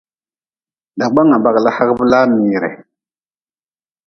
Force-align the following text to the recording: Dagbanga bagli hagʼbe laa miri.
Dagbanga 0.99 1.37
bagli 1.43 1.71
hagʼbe 1.75 2.03
laa 2.11 2.25
miri. 2.35 2.69